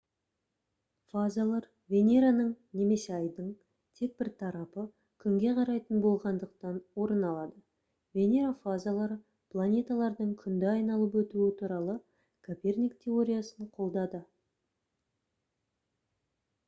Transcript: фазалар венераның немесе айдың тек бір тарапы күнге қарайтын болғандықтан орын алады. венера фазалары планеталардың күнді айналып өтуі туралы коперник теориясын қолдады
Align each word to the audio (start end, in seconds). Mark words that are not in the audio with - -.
фазалар 1.13 1.65
венераның 1.95 2.47
немесе 2.79 3.11
айдың 3.17 3.49
тек 3.99 4.13
бір 4.21 4.29
тарапы 4.39 4.85
күнге 5.25 5.51
қарайтын 5.59 5.99
болғандықтан 6.05 6.79
орын 7.03 7.21
алады. 7.31 7.61
венера 8.19 8.53
фазалары 8.63 9.17
планеталардың 9.55 10.31
күнді 10.41 10.69
айналып 10.71 11.17
өтуі 11.23 11.51
туралы 11.61 11.99
коперник 12.49 12.97
теориясын 13.05 13.69
қолдады 13.77 14.23